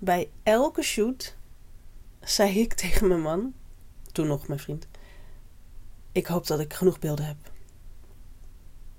[0.00, 1.36] bij elke shoot
[2.20, 3.54] zei ik tegen mijn man,
[4.12, 4.88] toen nog mijn vriend,
[6.12, 7.36] ik hoop dat ik genoeg beelden heb.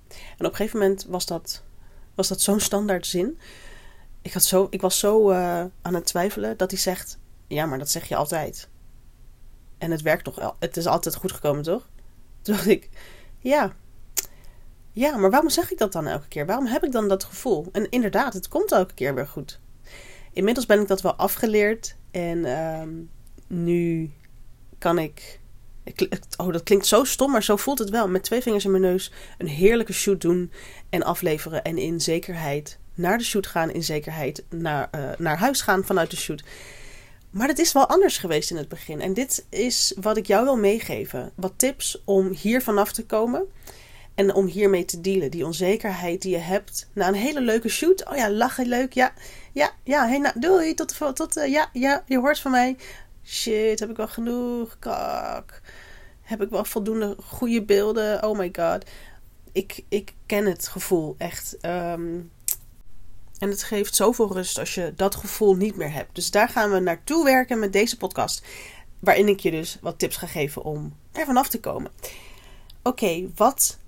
[0.08, 1.62] En op een gegeven moment was dat,
[2.14, 3.38] was dat zo'n standaard zin.
[4.22, 7.78] Ik, had zo, ik was zo uh, aan het twijfelen dat hij zegt: Ja, maar
[7.78, 8.68] dat zeg je altijd.
[9.78, 11.88] En het werkt toch, het is altijd goed gekomen, toch?
[12.42, 12.88] Toen dacht ik:
[13.38, 13.74] Ja,
[14.92, 16.46] ja, maar waarom zeg ik dat dan elke keer?
[16.46, 17.66] Waarom heb ik dan dat gevoel?
[17.72, 19.60] En inderdaad, het komt elke keer weer goed.
[20.32, 22.82] Inmiddels ben ik dat wel afgeleerd en uh,
[23.46, 24.10] nu
[24.78, 25.40] kan ik
[26.36, 28.08] Oh, dat klinkt zo stom, maar zo voelt het wel.
[28.08, 30.52] Met twee vingers in mijn neus een heerlijke shoot doen
[30.90, 31.62] en afleveren.
[31.62, 36.10] En in zekerheid naar de shoot gaan, in zekerheid naar, uh, naar huis gaan vanuit
[36.10, 36.42] de shoot.
[37.30, 39.00] Maar het is wel anders geweest in het begin.
[39.00, 41.32] En dit is wat ik jou wil meegeven.
[41.34, 43.42] Wat tips om hier vanaf te komen.
[44.14, 45.30] En om hiermee te dealen.
[45.30, 48.08] Die onzekerheid die je hebt na een hele leuke shoot.
[48.08, 48.92] Oh ja, lachen leuk.
[48.92, 49.12] Ja,
[49.52, 50.08] ja, ja.
[50.08, 50.74] Hey, nou, doei.
[50.74, 52.76] Tot, tot uh, ja, ja, je hoort van mij.
[53.24, 54.76] Shit, heb ik wel genoeg?
[54.78, 55.60] Kak.
[56.20, 58.24] Heb ik wel voldoende goede beelden?
[58.24, 58.84] Oh my god.
[59.52, 61.56] Ik, ik ken het gevoel echt.
[61.62, 62.30] Um,
[63.40, 66.14] en het geeft zoveel rust als je dat gevoel niet meer hebt.
[66.14, 68.42] Dus daar gaan we naartoe werken met deze podcast.
[68.98, 71.90] Waarin ik je dus wat tips ga geven om er vanaf te komen.
[72.82, 73.78] Oké, wat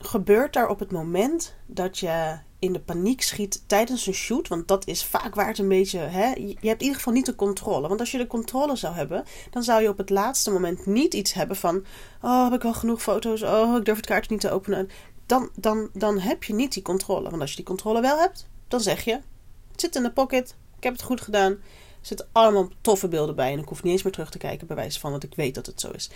[0.00, 4.48] gebeurt er op het moment dat je in de paniek schiet tijdens een shoot.
[4.48, 5.98] Want dat is vaak waar het een beetje.
[5.98, 7.88] Hè, je hebt in ieder geval niet de controle.
[7.88, 11.14] Want als je de controle zou hebben, dan zou je op het laatste moment niet
[11.14, 11.84] iets hebben van.
[12.22, 13.42] Oh, heb ik wel genoeg foto's?
[13.42, 14.88] Oh, ik durf het kaartje niet te openen.
[15.26, 17.30] Dan, dan, dan heb je niet die controle.
[17.30, 19.12] Want als je die controle wel hebt, dan zeg je:
[19.70, 20.56] Het zit in de pocket.
[20.76, 21.58] Ik heb het goed gedaan.
[22.00, 23.52] Zitten allemaal toffe beelden bij.
[23.52, 25.54] En ik hoef niet eens meer terug te kijken, bij wijze van, want ik weet
[25.54, 26.10] dat het zo is.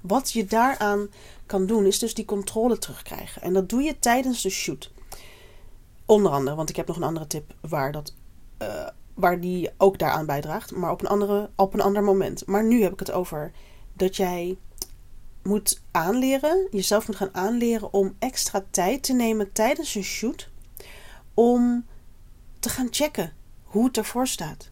[0.00, 1.08] Wat je daaraan
[1.46, 3.42] kan doen, is dus die controle terugkrijgen.
[3.42, 4.90] En dat doe je tijdens de shoot.
[6.06, 8.14] Onder andere, want ik heb nog een andere tip waar, dat,
[8.62, 10.72] uh, waar die ook daaraan bijdraagt.
[10.72, 12.46] Maar op een, andere, op een ander moment.
[12.46, 13.52] Maar nu heb ik het over
[13.92, 14.58] dat jij
[15.42, 20.48] moet aanleren, jezelf moet gaan aanleren om extra tijd te nemen tijdens een shoot.
[21.34, 21.86] Om
[22.58, 23.32] te gaan checken
[23.64, 24.70] hoe het ervoor staat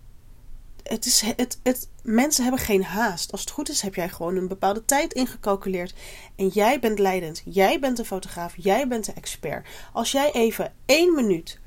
[0.89, 3.33] het is, het, het, mensen hebben geen haast.
[3.33, 5.95] Als het goed is, heb jij gewoon een bepaalde tijd ingecalculeerd.
[6.37, 7.43] En jij bent leidend.
[7.45, 8.55] Jij bent de fotograaf.
[8.57, 9.67] Jij bent de expert.
[9.93, 11.59] Als jij even één minuut,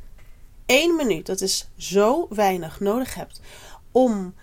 [0.66, 3.42] één minuut, dat is zo weinig, nodig hebt
[3.92, 4.34] om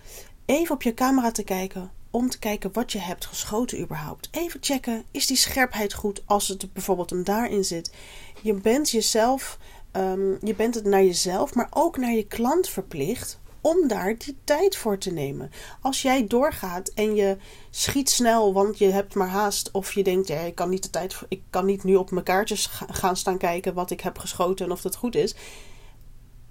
[0.45, 1.91] even op je camera te kijken.
[2.11, 4.27] Om te kijken wat je hebt geschoten überhaupt.
[4.31, 7.93] Even checken, is die scherpheid goed als het bijvoorbeeld hem daarin zit.
[8.41, 9.57] Je bent jezelf,
[9.91, 14.37] um, je bent het naar jezelf, maar ook naar je klant verplicht om daar die
[14.43, 15.51] tijd voor te nemen.
[15.81, 17.37] Als jij doorgaat en je
[17.69, 20.89] schiet snel, want je hebt maar haast, of je denkt, ja, ik kan niet de
[20.89, 24.65] tijd, ik kan niet nu op mijn kaartjes gaan staan kijken wat ik heb geschoten
[24.65, 25.35] en of dat goed is.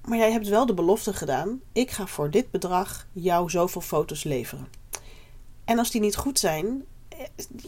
[0.05, 4.25] Maar jij hebt wel de belofte gedaan: ik ga voor dit bedrag jou zoveel foto's
[4.25, 4.69] leveren.
[5.65, 7.19] En als die niet goed zijn, eh,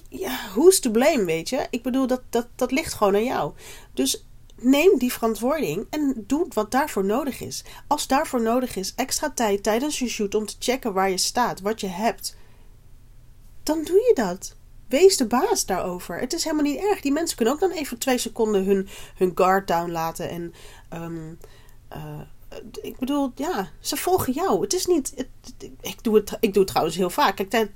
[0.09, 1.67] ja, who's to blame, weet je?
[1.71, 3.53] Ik bedoel, dat, dat, dat ligt gewoon aan jou.
[3.93, 4.25] Dus
[4.63, 7.65] neem die verantwoording en doe wat daarvoor nodig is.
[7.87, 11.61] Als daarvoor nodig is extra tijd tijdens je shoot om te checken waar je staat,
[11.61, 12.37] wat je hebt,
[13.63, 14.57] dan doe je dat.
[14.89, 16.19] Wees de baas daarover.
[16.19, 17.01] Het is helemaal niet erg.
[17.01, 20.55] Die mensen kunnen ook dan even twee seconden hun, hun guard down laten en
[20.93, 21.39] um,
[21.93, 22.21] uh,
[22.83, 24.61] ik bedoel, ja, ze volgen jou.
[24.61, 25.27] Het is niet.
[25.81, 27.37] Ik, doe het, ik doe het trouwens heel vaak.
[27.49, 27.71] Kijk,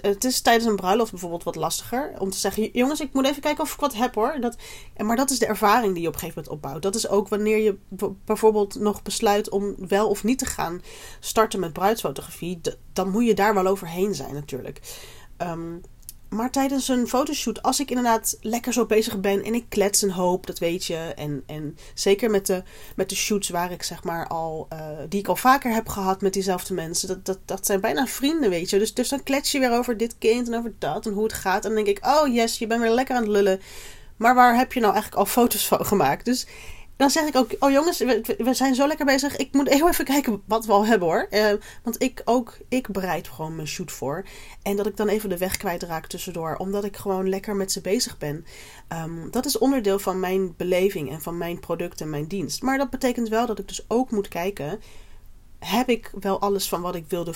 [0.00, 3.42] het is tijdens een bruiloft bijvoorbeeld wat lastiger om te zeggen: jongens, ik moet even
[3.42, 4.36] kijken of ik wat heb hoor.
[4.40, 4.56] Dat,
[4.96, 6.82] maar dat is de ervaring die je op een gegeven moment opbouwt.
[6.82, 7.76] Dat is ook wanneer je
[8.24, 10.82] bijvoorbeeld nog besluit om wel of niet te gaan
[11.20, 12.60] starten met bruidsfotografie.
[12.92, 14.80] Dan moet je daar wel overheen zijn, natuurlijk.
[15.38, 15.80] Um,
[16.34, 20.10] maar tijdens een fotoshoot, als ik inderdaad lekker zo bezig ben en ik klets een
[20.10, 20.96] hoop, dat weet je.
[20.96, 22.62] En, en zeker met de,
[22.96, 24.78] met de shoots waar ik zeg maar al, uh,
[25.08, 27.08] die ik al vaker heb gehad met diezelfde mensen.
[27.08, 28.78] Dat, dat, dat zijn bijna vrienden, weet je.
[28.78, 31.32] Dus, dus dan klets je weer over dit kind en over dat en hoe het
[31.32, 31.64] gaat.
[31.64, 33.60] En dan denk ik, oh yes, je bent weer lekker aan het lullen.
[34.16, 36.24] Maar waar heb je nou eigenlijk al foto's van gemaakt?
[36.24, 36.46] Dus
[36.96, 39.36] dan zeg ik ook, oh jongens, we, zijn zo lekker bezig.
[39.36, 41.26] Ik moet heel even kijken wat we al hebben hoor.
[41.30, 44.24] Uh, want ik ook, ik bereid gewoon mijn shoot voor.
[44.62, 46.56] En dat ik dan even de weg kwijtraak tussendoor.
[46.56, 48.44] Omdat ik gewoon lekker met ze bezig ben.
[48.92, 52.62] Um, dat is onderdeel van mijn beleving en van mijn product en mijn dienst.
[52.62, 54.80] Maar dat betekent wel dat ik dus ook moet kijken.
[55.58, 57.32] Heb ik wel alles van wat ik wilde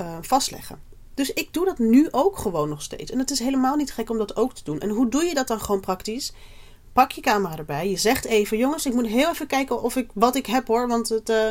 [0.00, 0.78] uh, vastleggen?
[1.14, 3.10] Dus ik doe dat nu ook gewoon nog steeds.
[3.10, 4.80] En het is helemaal niet gek om dat ook te doen.
[4.80, 6.32] En hoe doe je dat dan gewoon praktisch?
[6.92, 7.90] Pak je camera erbij.
[7.90, 10.88] Je zegt even, jongens, ik moet heel even kijken of ik, wat ik heb hoor.
[10.88, 11.50] Want het, uh,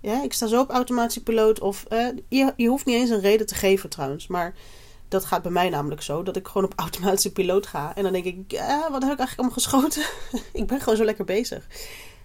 [0.00, 1.60] ja, ik sta zo op automatische piloot.
[1.60, 4.26] Of uh, je, je hoeft niet eens een reden te geven trouwens.
[4.26, 4.54] Maar
[5.08, 6.22] dat gaat bij mij namelijk zo.
[6.22, 7.94] Dat ik gewoon op automatische piloot ga.
[7.94, 10.04] En dan denk ik, ja, wat heb ik eigenlijk allemaal geschoten?
[10.60, 11.66] ik ben gewoon zo lekker bezig.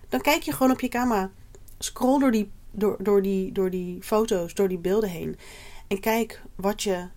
[0.09, 1.31] Dan kijk je gewoon op je camera.
[1.79, 5.37] Scroll door die door, door, die, door die foto's, door die beelden heen.
[5.87, 7.07] En kijk wat je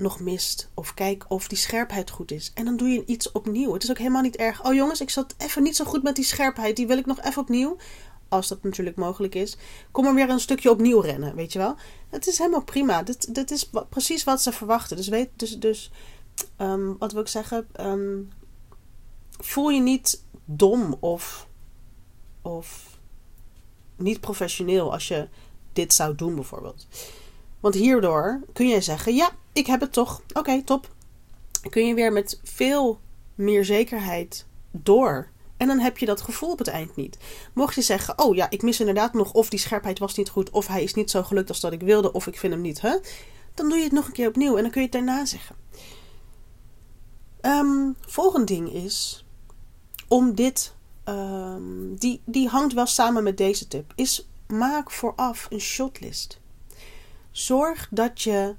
[0.00, 0.70] nog mist.
[0.74, 2.50] Of kijk of die scherpheid goed is.
[2.54, 3.72] En dan doe je iets opnieuw.
[3.72, 4.64] Het is ook helemaal niet erg.
[4.64, 6.76] Oh jongens, ik zat even niet zo goed met die scherpheid.
[6.76, 7.76] Die wil ik nog even opnieuw.
[8.28, 9.56] Als dat natuurlijk mogelijk is.
[9.90, 11.76] Kom er weer een stukje opnieuw rennen, weet je wel.
[12.08, 13.02] Het is helemaal prima.
[13.02, 14.96] Dit, dit is precies wat ze verwachten.
[14.96, 15.90] Dus weet, dus, dus
[16.58, 17.68] um, wat wil ik zeggen?
[17.80, 18.30] Um,
[19.38, 21.46] voel je niet dom of,
[22.42, 22.98] of
[23.96, 25.28] niet professioneel als je
[25.72, 26.86] dit zou doen, bijvoorbeeld.
[27.60, 30.22] Want hierdoor kun je zeggen: Ja, ik heb het toch.
[30.32, 30.90] Oké, top.
[31.70, 33.00] Kun je weer met veel
[33.34, 35.28] meer zekerheid door.
[35.56, 37.18] En dan heb je dat gevoel op het eind niet.
[37.52, 39.32] Mocht je zeggen: Oh ja, ik mis inderdaad nog.
[39.32, 40.50] Of die scherpheid was niet goed.
[40.50, 42.12] Of hij is niet zo gelukt als dat ik wilde.
[42.12, 42.80] Of ik vind hem niet.
[42.80, 42.96] Hè?
[43.54, 44.56] Dan doe je het nog een keer opnieuw.
[44.56, 45.56] En dan kun je het daarna zeggen.
[47.42, 49.24] Um, volgend ding is
[50.08, 50.74] om dit,
[51.04, 56.39] um, die, die hangt wel samen met deze tip, is maak vooraf een shotlist.
[57.30, 58.54] Zorg dat je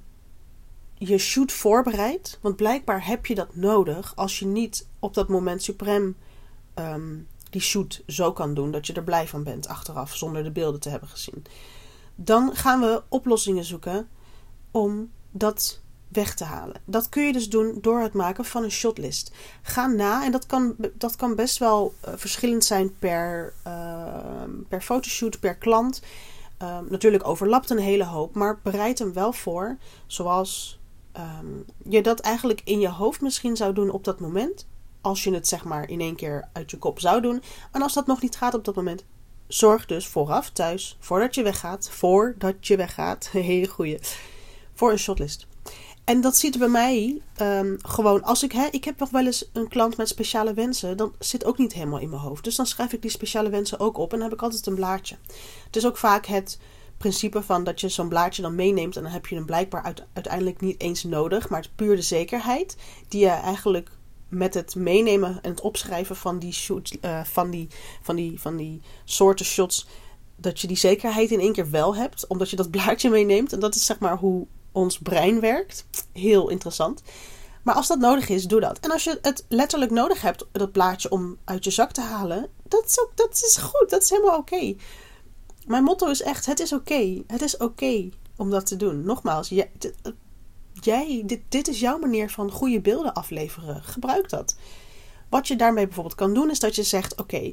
[0.94, 5.64] je shoot voorbereidt, want blijkbaar heb je dat nodig als je niet op dat moment
[5.64, 6.16] suprem
[6.76, 10.52] um, die shoot zo kan doen dat je er blij van bent achteraf zonder de
[10.52, 11.46] beelden te hebben gezien.
[12.16, 14.10] Dan gaan we oplossingen zoeken
[14.72, 16.82] om dat weg te halen.
[16.86, 19.32] Dat kun je dus doen door het maken van een shotlist.
[19.62, 24.82] Ga na, en dat kan, dat kan best wel uh, verschillend zijn per, uh, per
[24.82, 26.02] fotoshoot, per klant.
[26.62, 29.78] Uh, natuurlijk overlapt een hele hoop, maar bereid hem wel voor
[30.08, 30.80] zoals
[31.18, 34.68] um, je dat eigenlijk in je hoofd misschien zou doen op dat moment.
[35.02, 37.42] Als je het zeg maar in één keer uit je kop zou doen.
[37.72, 39.06] En als dat nog niet gaat op dat moment,
[39.48, 44.00] zorg dus vooraf thuis, voordat je weggaat, voordat je weggaat, hele goeie,
[44.74, 45.48] voor een shotlist.
[46.12, 49.50] En dat zit bij mij um, gewoon als ik, hè, ik heb nog wel eens
[49.54, 52.44] een klant met speciale wensen, dan zit ook niet helemaal in mijn hoofd.
[52.44, 54.75] Dus dan schrijf ik die speciale wensen ook op en dan heb ik altijd een
[54.75, 55.18] blaadje.
[55.66, 56.60] Het is ook vaak het
[56.98, 60.04] principe van dat je zo'n blaadje dan meeneemt en dan heb je hem blijkbaar uit,
[60.13, 62.75] uiteindelijk niet eens nodig, maar het is puur de zekerheid
[63.08, 63.92] die je eigenlijk
[64.28, 67.68] met het meenemen en het opschrijven van die, shoot, uh, van die,
[68.02, 69.88] van die, van die soorten shots,
[70.36, 73.54] dat je die zekerheid in één keer wel hebt, omdat je dat blaadje meeneemt.
[73.54, 75.86] En dat is zeg maar hoe ons brein werkt.
[76.14, 77.02] Heel interessant.
[77.64, 78.80] Maar als dat nodig is, doe dat.
[78.80, 82.50] En als je het letterlijk nodig hebt, dat plaatje om uit je zak te halen,
[82.64, 83.90] dat is, ook, dat is goed.
[83.90, 84.76] Dat is helemaal oké.
[85.66, 87.22] Mijn motto is echt: het is oké.
[87.28, 89.04] Het is oké om dat te doen.
[89.04, 93.84] Nogmaals, jij, dit, dit is jouw manier van goede beelden afleveren.
[93.84, 94.56] Gebruik dat.
[95.30, 97.52] Wat je daarmee bijvoorbeeld kan doen, is dat je zegt: oké.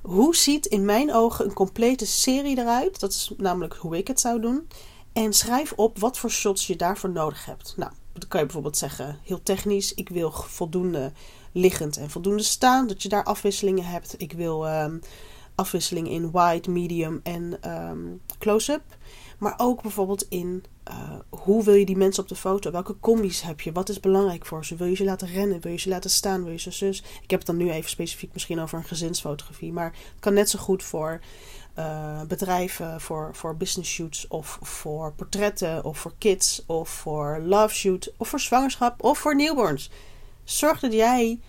[0.00, 3.00] hoe ziet in mijn ogen een complete serie eruit?
[3.00, 4.68] Dat is namelijk hoe ik het zou doen.
[5.12, 7.74] En schrijf op wat voor shots je daarvoor nodig hebt.
[7.76, 11.12] Nou, dan kan je bijvoorbeeld zeggen, heel technisch, ik wil voldoende
[11.52, 14.14] liggend en voldoende staan, dat je daar afwisselingen hebt.
[14.18, 15.00] Ik wil um,
[15.54, 18.82] afwisseling in wide, medium en um, close-up.
[19.40, 22.70] Maar ook bijvoorbeeld in uh, hoe wil je die mensen op de foto?
[22.70, 23.72] Welke combi's heb je?
[23.72, 24.76] Wat is belangrijk voor ze?
[24.76, 25.60] Wil je ze laten rennen?
[25.60, 26.42] Wil je ze laten staan?
[26.42, 26.98] Wil je ze zus?
[27.22, 29.72] Ik heb het dan nu even specifiek misschien over een gezinsfotografie.
[29.72, 31.20] Maar het kan net zo goed voor
[31.78, 37.74] uh, bedrijven voor, voor business shoots of voor portretten of voor kids of voor love
[37.74, 39.90] shoot of voor zwangerschap of voor newborns.
[40.44, 41.40] Zorg dat jij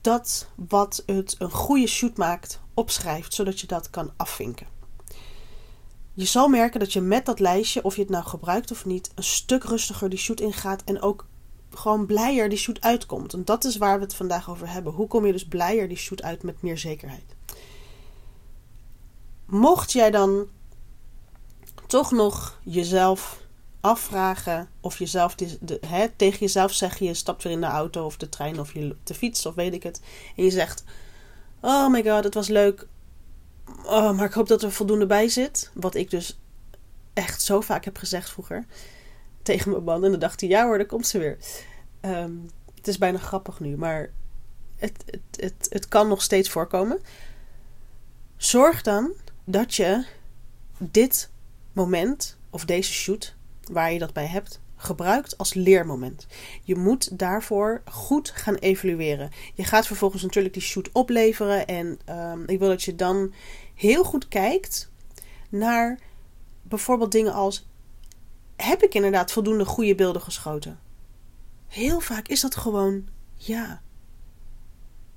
[0.00, 4.66] dat wat het een goede shoot maakt opschrijft, zodat je dat kan afvinken.
[6.14, 9.10] Je zal merken dat je met dat lijstje, of je het nou gebruikt of niet,
[9.14, 11.26] een stuk rustiger die shoot ingaat en ook
[11.70, 13.32] gewoon blijer die shoot uitkomt.
[13.32, 14.92] En dat is waar we het vandaag over hebben.
[14.92, 17.34] Hoe kom je dus blijer die shoot uit met meer zekerheid?
[19.46, 20.48] mocht jij dan
[21.86, 23.42] toch nog jezelf
[23.80, 25.34] afvragen of jezelf
[25.86, 28.96] hè, tegen jezelf zeggen, je stapt weer in de auto of de trein of je
[29.04, 30.00] de fiets of weet ik het.
[30.36, 30.84] En je zegt,
[31.60, 32.86] oh my god, het was leuk.
[33.84, 35.70] Oh, maar ik hoop dat er voldoende bij zit.
[35.74, 36.38] Wat ik dus
[37.12, 38.66] echt zo vaak heb gezegd vroeger.
[39.42, 40.04] Tegen mijn man.
[40.04, 41.38] En dan dacht hij, ja hoor, daar komt ze weer.
[42.00, 42.32] Ehm,
[42.74, 44.10] het is bijna grappig nu, maar
[44.76, 47.00] het, het, het, het kan nog steeds voorkomen.
[48.36, 49.12] Zorg dan
[49.44, 50.04] dat je
[50.78, 51.30] dit
[51.72, 53.34] moment of deze shoot
[53.72, 56.26] waar je dat bij hebt gebruikt als leermoment.
[56.62, 59.30] Je moet daarvoor goed gaan evalueren.
[59.54, 63.32] Je gaat vervolgens natuurlijk die shoot opleveren en um, ik wil dat je dan
[63.74, 64.90] heel goed kijkt
[65.48, 65.98] naar
[66.62, 67.66] bijvoorbeeld dingen als
[68.56, 70.78] heb ik inderdaad voldoende goede beelden geschoten?
[71.66, 73.82] Heel vaak is dat gewoon ja.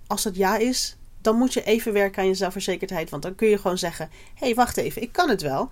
[0.08, 3.10] Als dat ja is, dan moet je even werken aan je zelfverzekerdheid.
[3.10, 5.72] Want dan kun je gewoon zeggen: hé, hey, wacht even, ik kan het wel.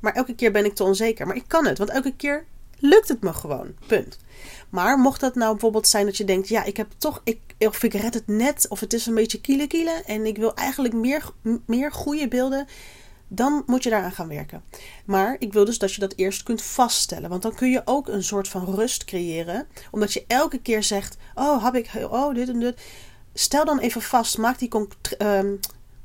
[0.00, 1.26] Maar elke keer ben ik te onzeker.
[1.26, 2.46] Maar ik kan het, want elke keer
[2.78, 3.74] lukt het me gewoon.
[3.86, 4.18] Punt.
[4.70, 7.82] Maar mocht dat nou bijvoorbeeld zijn dat je denkt: ja, ik heb toch, ik, of
[7.82, 10.94] ik red het net, of het is een beetje kiele kiele en ik wil eigenlijk
[10.94, 11.30] meer,
[11.66, 12.66] meer goede beelden.
[13.28, 14.62] dan moet je daaraan gaan werken.
[15.04, 17.30] Maar ik wil dus dat je dat eerst kunt vaststellen.
[17.30, 19.66] Want dan kun je ook een soort van rust creëren.
[19.90, 21.90] Omdat je elke keer zegt: Oh, heb ik.
[22.10, 22.80] Oh, dit en dit.
[23.34, 24.38] Stel dan even vast.
[24.38, 24.70] Maak die
[25.18, 25.56] ehm,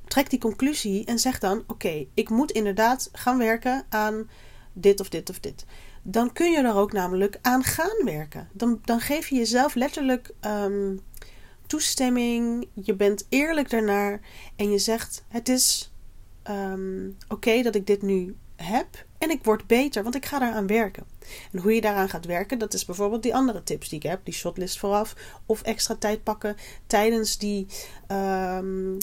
[0.08, 1.06] trek die conclusie.
[1.06, 4.30] En zeg dan: Oké, ik moet inderdaad gaan werken aan
[4.74, 5.66] dit of dit of dit.
[6.02, 8.50] Dan kun je er ook namelijk aan gaan werken.
[8.54, 10.32] Dan, dan geef je jezelf letterlijk.
[10.40, 10.96] Ehm,
[11.68, 14.20] toestemming, je bent eerlijk daarnaar
[14.56, 15.92] en je zegt: Het is
[16.44, 20.68] Ehm, oké dat ik dit nu heb en ik word beter, want ik ga daaraan
[20.68, 21.04] werken.
[21.52, 24.20] En hoe je daaraan gaat werken, dat is bijvoorbeeld die andere tips die ik heb,
[24.24, 25.16] die shotlist vooraf,
[25.46, 26.56] of extra tijd pakken
[26.88, 27.68] tijdens die
[28.08, 28.98] um,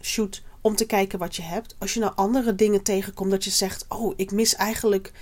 [0.00, 1.76] shoot om te kijken wat je hebt.
[1.78, 5.12] Als je nou andere dingen tegenkomt dat je zegt, oh, ik mis eigenlijk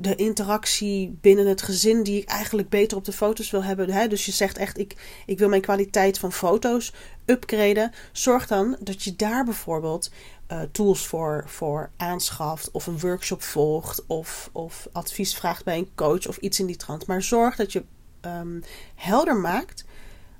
[0.00, 3.90] de interactie binnen het gezin die ik eigenlijk beter op de foto's wil hebben.
[3.90, 4.08] Hè?
[4.08, 6.92] Dus je zegt echt, ik, ik wil mijn kwaliteit van foto's
[7.24, 7.92] upgraden.
[8.12, 10.10] Zorg dan dat je daar bijvoorbeeld
[10.52, 15.90] uh, tools voor, voor aanschaft of een workshop volgt of, of advies vraagt bij een
[15.94, 17.06] coach of iets in die trant.
[17.06, 17.84] Maar zorg dat je
[18.20, 18.62] um,
[18.94, 19.84] helder maakt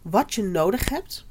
[0.02, 1.26] wat je nodig hebt,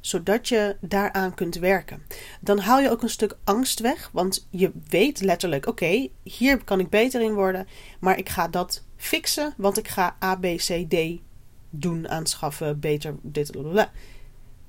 [0.00, 2.02] zodat je daaraan kunt werken.
[2.40, 6.80] Dan haal je ook een stuk angst weg, want je weet letterlijk: oké, hier kan
[6.80, 7.66] ik beter in worden,
[8.00, 11.20] maar ik ga dat fixen, want ik ga A, B, C, D
[11.70, 13.56] doen, aanschaffen, beter dit.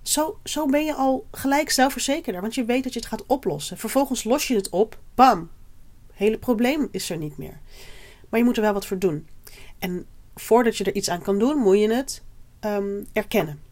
[0.01, 3.77] Zo, zo ben je al gelijk zelfverzekerder, want je weet dat je het gaat oplossen.
[3.77, 5.49] Vervolgens los je het op, bam,
[6.13, 7.59] hele probleem is er niet meer.
[8.29, 9.27] Maar je moet er wel wat voor doen.
[9.79, 10.05] En
[10.35, 12.23] voordat je er iets aan kan doen, moet je het
[12.61, 13.68] um, erkennen.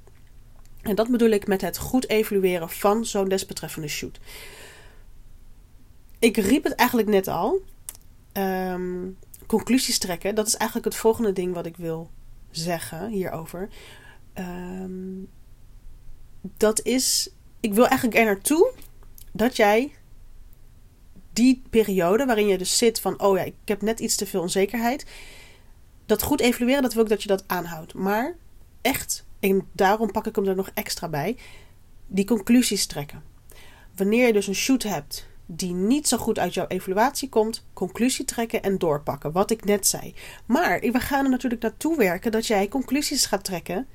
[0.88, 4.20] En dat bedoel ik met het goed evalueren van zo'n desbetreffende shoot.
[6.20, 7.62] Ik riep het eigenlijk net al.
[8.34, 9.17] Um,
[9.48, 12.10] conclusies trekken, dat is eigenlijk het volgende ding wat ik wil
[12.51, 13.70] zeggen hierover.
[14.36, 15.29] Um,
[16.41, 17.29] dat is.
[17.60, 18.72] Ik wil eigenlijk er naartoe
[19.32, 19.94] dat jij
[21.34, 24.41] die periode waarin je dus zit van: oh ja, ik heb net iets te veel
[24.41, 25.06] onzekerheid.
[26.06, 27.94] Dat goed evalueren, dat wil ik dat je dat aanhoudt.
[27.94, 28.36] Maar
[28.82, 31.38] echt, en daarom pak ik hem er nog extra bij,
[32.08, 33.24] die conclusies trekken.
[33.96, 38.25] Wanneer je dus een shoot hebt die niet zo goed uit jouw evaluatie komt, conclusie
[38.25, 39.32] trekken en doorpakken.
[39.32, 40.13] Wat ik net zei.
[40.46, 43.88] Maar we gaan er natuurlijk naartoe werken dat jij conclusies gaat trekken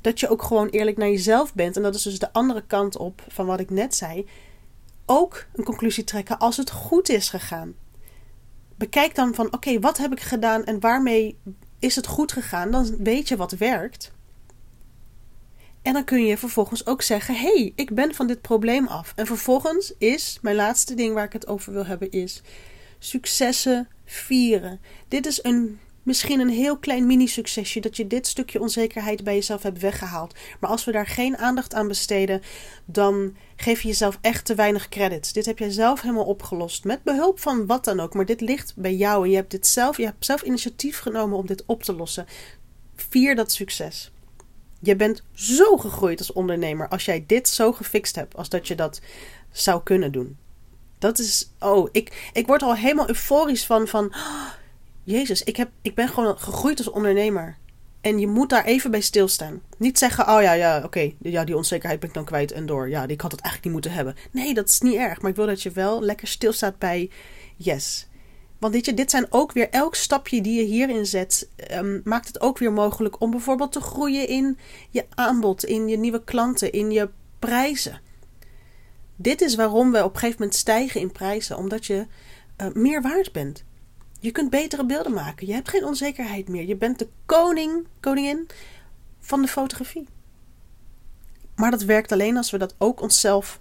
[0.00, 1.76] dat je ook gewoon eerlijk naar jezelf bent.
[1.76, 4.26] En dat is dus de andere kant op van wat ik net zei.
[5.06, 7.74] Ook een conclusie trekken als het goed is gegaan.
[8.76, 11.38] Bekijk dan van oké, wat heb ik gedaan en waarmee
[11.78, 12.70] is het goed gegaan?
[12.70, 14.12] Dan weet je wat werkt.
[15.82, 19.12] En dan kun je vervolgens ook zeggen: hé, hey, ik ben van dit probleem af.
[19.16, 22.42] En vervolgens is mijn laatste ding waar ik het over wil hebben is
[23.00, 24.80] successen vieren.
[25.08, 29.62] Dit is een misschien een heel klein mini-succesje dat je dit stukje onzekerheid bij jezelf
[29.62, 30.34] hebt weggehaald.
[30.60, 32.42] Maar als we daar geen aandacht aan besteden,
[32.84, 35.32] dan geef je jezelf echt te weinig credits.
[35.32, 38.14] Dit heb jij zelf helemaal opgelost met behulp van wat dan ook.
[38.14, 41.38] Maar dit ligt bij jou en je hebt dit zelf, je hebt zelf initiatief genomen
[41.38, 42.26] om dit op te lossen.
[42.94, 44.10] Vier dat succes.
[44.80, 48.74] Je bent zo gegroeid als ondernemer als jij dit zo gefixt hebt als dat je
[48.74, 49.00] dat
[49.50, 50.36] zou kunnen doen.
[50.98, 54.14] Dat is, oh, ik, ik word al helemaal euforisch van, van
[55.04, 57.58] Jezus, ik, heb, ik ben gewoon gegroeid als ondernemer.
[58.00, 59.62] En je moet daar even bij stilstaan.
[59.78, 62.88] Niet zeggen, oh ja, ja, oké, ja, die onzekerheid ben ik dan kwijt en door.
[62.88, 64.16] Ja, ik had het eigenlijk niet moeten hebben.
[64.30, 65.20] Nee, dat is niet erg.
[65.20, 67.10] Maar ik wil dat je wel lekker stilstaat bij
[67.56, 68.08] yes.
[68.60, 72.26] Want weet je, dit zijn ook weer, elk stapje die je hierin zet, um, maakt
[72.26, 74.58] het ook weer mogelijk om bijvoorbeeld te groeien in
[74.90, 78.00] je aanbod, in je nieuwe klanten, in je prijzen.
[79.16, 82.06] Dit is waarom we op een gegeven moment stijgen in prijzen, omdat je
[82.62, 83.64] uh, meer waard bent.
[84.18, 85.46] Je kunt betere beelden maken.
[85.46, 86.66] Je hebt geen onzekerheid meer.
[86.66, 88.48] Je bent de koning, koningin
[89.20, 90.08] van de fotografie.
[91.56, 93.58] Maar dat werkt alleen als we dat ook onszelf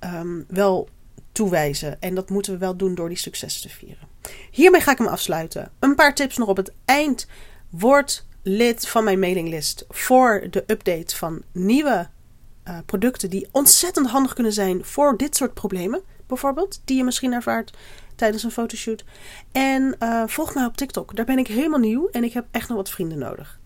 [0.00, 0.88] um, wel
[1.32, 2.00] toewijzen.
[2.00, 4.11] En dat moeten we wel doen door die successen te vieren.
[4.50, 5.70] Hiermee ga ik hem afsluiten.
[5.78, 7.26] Een paar tips nog op het eind.
[7.70, 12.08] Word lid van mijn mailinglist voor de update van nieuwe
[12.68, 16.02] uh, producten die ontzettend handig kunnen zijn voor dit soort problemen.
[16.26, 17.76] Bijvoorbeeld, die je misschien ervaart
[18.16, 19.04] tijdens een fotoshoot.
[19.52, 21.16] En uh, volg mij op TikTok.
[21.16, 23.60] Daar ben ik helemaal nieuw en ik heb echt nog wat vrienden nodig.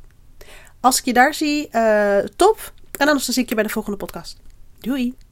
[0.81, 2.73] Als ik je daar zie, uh, top.
[2.99, 4.41] En anders zie ik je bij de volgende podcast.
[4.81, 5.26] Doei!